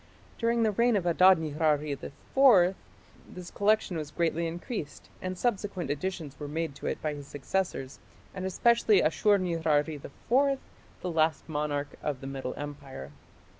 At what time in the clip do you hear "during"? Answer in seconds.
0.39-0.63